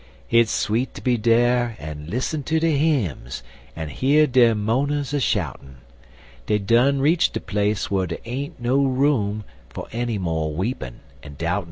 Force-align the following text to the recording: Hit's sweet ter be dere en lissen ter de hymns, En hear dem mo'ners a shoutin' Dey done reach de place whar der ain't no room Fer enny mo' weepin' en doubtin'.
Hit's 0.27 0.51
sweet 0.51 0.95
ter 0.95 1.01
be 1.03 1.15
dere 1.15 1.75
en 1.79 2.07
lissen 2.09 2.41
ter 2.41 2.57
de 2.59 2.75
hymns, 2.75 3.43
En 3.75 3.87
hear 3.89 4.25
dem 4.25 4.65
mo'ners 4.65 5.13
a 5.13 5.19
shoutin' 5.19 5.75
Dey 6.47 6.57
done 6.57 7.01
reach 7.01 7.29
de 7.31 7.39
place 7.39 7.91
whar 7.91 8.07
der 8.07 8.17
ain't 8.25 8.59
no 8.59 8.83
room 8.83 9.43
Fer 9.69 9.83
enny 9.91 10.17
mo' 10.17 10.47
weepin' 10.47 11.01
en 11.21 11.35
doubtin'. 11.35 11.59